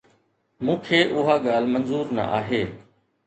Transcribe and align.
مون 0.63 0.77
کي 0.85 0.99
اها 1.17 1.35
ڳالهه 1.45 1.71
منظور 1.73 2.05
نه 2.15 2.23
آهي 2.39 2.63